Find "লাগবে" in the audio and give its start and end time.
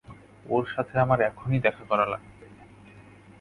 2.05-2.45